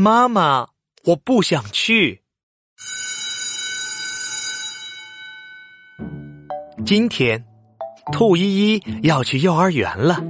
[0.00, 0.68] 妈妈，
[1.06, 2.22] 我不想去。
[6.86, 7.44] 今天，
[8.12, 10.22] 兔依依要去幼儿园了。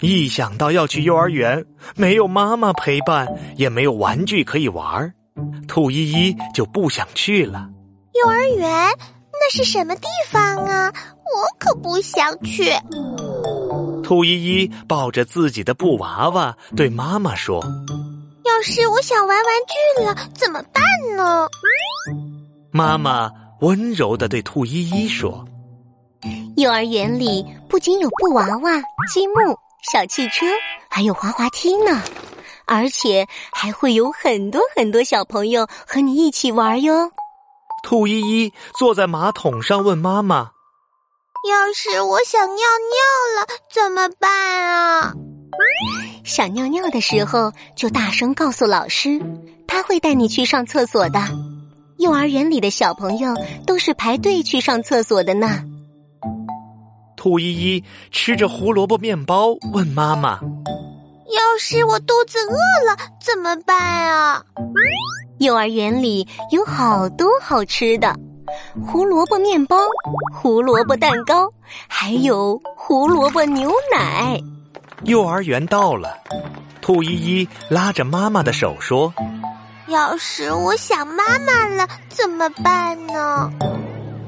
[0.00, 1.64] 一想到要去幼儿园，
[1.96, 5.14] 没有妈妈陪伴，也没有玩具可以玩，
[5.66, 7.70] 兔依依就不想去了。
[8.22, 8.68] 幼儿园
[9.32, 10.92] 那是什么地方啊？
[10.92, 12.70] 我可不想去。
[14.02, 17.64] 兔依依抱着自己的布娃娃，对妈妈说
[18.44, 20.82] ：“要是我想玩玩具了，怎么办
[21.16, 21.46] 呢？”
[22.72, 25.44] 妈妈温柔的对兔依依说
[26.56, 28.72] ：“幼儿园里不仅有布娃娃、
[29.12, 29.34] 积木、
[29.92, 30.46] 小汽车，
[30.88, 32.02] 还有滑滑梯呢，
[32.66, 37.10] 而且还会有很多很多小朋友和你一起玩哟。”
[37.84, 40.50] 兔依依坐在马桶上问妈妈。
[41.48, 44.30] 要是我想尿尿了怎么办
[44.64, 45.12] 啊？
[46.24, 49.20] 想尿尿的时候就大声告诉老师，
[49.66, 51.20] 他会带你去上厕所的。
[51.98, 53.34] 幼儿园里的小朋友
[53.66, 55.62] 都是排队去上厕所的呢。
[57.16, 60.40] 兔依依吃着胡萝卜面包，问妈妈
[61.30, 64.42] ：“要是我肚子饿了怎么办啊？”
[65.38, 68.14] 幼儿园里有好多好吃的。
[68.84, 69.76] 胡萝卜面包、
[70.32, 71.48] 胡萝卜蛋糕，
[71.88, 74.40] 还有胡萝卜牛奶。
[75.04, 76.16] 幼儿园到了，
[76.80, 79.12] 兔依依拉着妈妈的手说
[79.88, 83.50] ：“要是我想妈妈了怎么办呢？”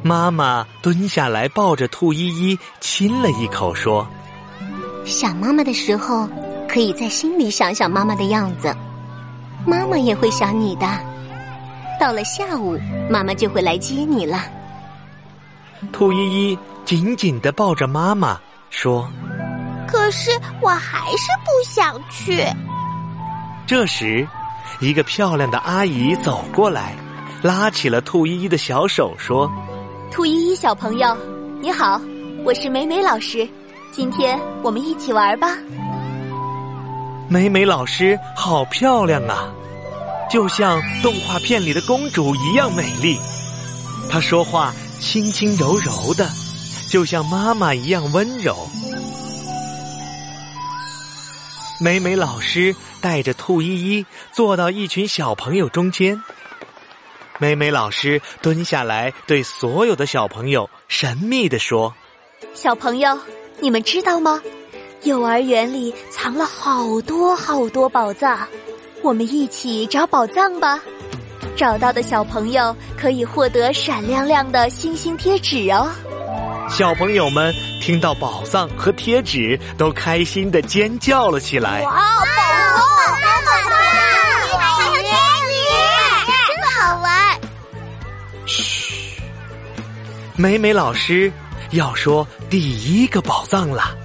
[0.03, 4.07] 妈妈蹲下来抱着兔依依亲了一口，说
[5.07, 6.29] ：“想妈妈的时候，
[6.69, 8.75] 可以在心里想想妈妈的样子，
[9.65, 10.87] 妈妈也会想你的。”
[12.01, 12.77] 到了下午，
[13.09, 14.43] 妈妈就会来接你了。
[15.93, 18.39] 兔依依紧紧的抱着妈妈
[18.71, 19.09] 说
[19.87, 22.45] ：“可是我还是不想去。”
[23.67, 24.27] 这时，
[24.81, 26.95] 一个漂亮的阿姨走过来，
[27.43, 29.51] 拉起了兔依依的小手说
[30.11, 31.17] ：“兔依依小朋友，
[31.61, 32.01] 你好，
[32.45, 33.49] 我是美美老师，
[33.91, 35.57] 今天我们一起玩吧。”
[37.27, 39.49] 美美老师好漂亮啊！
[40.31, 43.19] 就像动画片里的公主一样美丽，
[44.11, 46.29] 她说话轻轻柔柔的，
[46.91, 48.69] 就像妈妈一样温柔。
[51.85, 56.19] 美美老师带着兔依依坐到一群小朋友中间，
[57.39, 61.95] 美美老师蹲下来对所有的小朋友神秘的说
[62.57, 63.19] ：“小朋友，
[63.61, 64.41] 你们知道吗？
[65.03, 68.49] 幼儿园里藏了好多好多宝藏。”
[69.05, 70.81] 我们一起找宝藏吧！
[71.55, 75.93] 找到的小朋友可以获得闪亮亮的星星贴纸哦。
[76.69, 81.83] 小朋友们听到宝藏和贴纸，都开心的尖叫了起来。
[81.83, 84.79] 哇，宝藏，宝藏，宝藏！
[84.79, 85.11] 还有贴
[85.47, 85.55] 纸，
[86.49, 87.41] 真好玩。
[88.47, 89.21] 嘘，
[90.37, 91.31] 美美老师
[91.71, 93.97] 要说第一个宝藏了。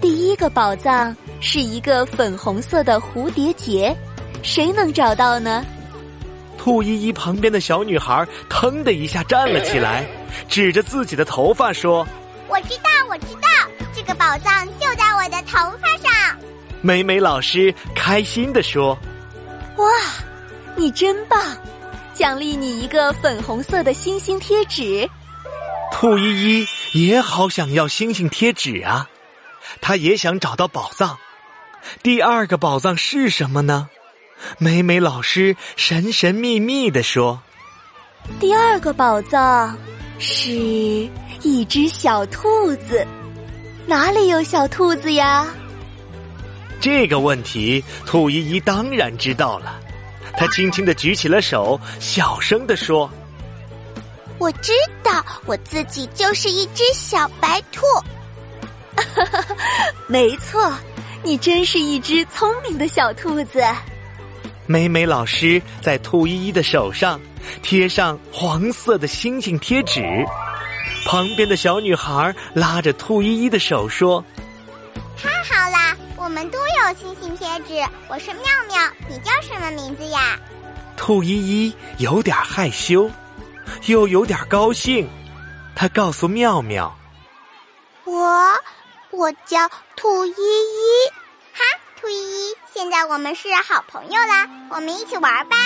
[0.00, 3.96] 第一个宝藏是一个粉红色的蝴蝶结。
[4.42, 5.64] 谁能找到呢？
[6.58, 10.04] 兔依依旁边的小女孩腾的一下站了起来，
[10.48, 12.06] 指着自己的头发说
[12.48, 13.48] ：“我知道，我知道，
[13.94, 16.38] 这个宝藏就在我的头发上。”
[16.80, 18.98] 美美老师开心的说
[19.78, 19.86] ：“哇，
[20.76, 21.40] 你真棒！
[22.14, 25.08] 奖励你一个粉红色的星星贴纸。”
[25.92, 29.08] 兔依依也好想要星星贴纸啊，
[29.80, 31.18] 她也想找到宝藏。
[32.02, 33.88] 第二个宝藏是什么呢？
[34.58, 37.40] 美美老师神神秘秘的说
[38.40, 39.78] ：“第二个宝藏
[40.22, 40.50] 是
[41.42, 43.04] 一只小兔子，
[43.86, 45.44] 哪里有小兔子呀？”
[46.80, 49.80] 这个问题，兔依依当然知道了。
[50.36, 53.10] 她轻轻的举起了手，小声的说
[54.38, 54.72] ：“我知
[55.02, 57.82] 道，我自己就是一只小白兔。
[60.06, 60.72] ”没错，
[61.24, 63.60] 你真是一只聪明的小兔子。
[64.66, 67.20] 美美老师在兔依依的手上
[67.62, 70.24] 贴上黄色的星星贴纸，
[71.04, 74.24] 旁边的小女孩拉着兔依依的手说
[75.20, 77.84] ：“太好啦，我们都有星星贴纸。
[78.08, 80.38] 我是妙妙，你叫什么名字呀？”
[80.96, 83.10] 兔依依有点害羞，
[83.86, 85.08] 又有点高兴，
[85.74, 86.96] 她告诉妙妙
[88.04, 88.22] ：“我，
[89.10, 91.12] 我叫兔依依。”
[92.02, 92.56] 兔依依。
[92.74, 95.56] 现在我们是好朋友啦，我们一起玩吧。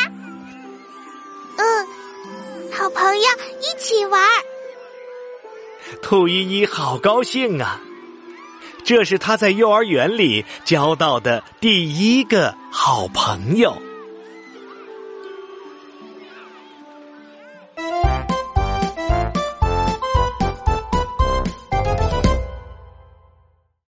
[1.56, 1.88] 嗯，
[2.70, 3.24] 好朋友
[3.62, 4.22] 一起玩。
[6.02, 7.80] 兔依依好高兴啊！
[8.84, 13.80] 这是他在幼儿园里交到的第一个好朋友。